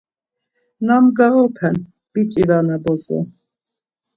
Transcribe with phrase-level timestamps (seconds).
[0.85, 1.75] Nam gaoropen,
[2.11, 3.19] biç̌i vana bozo?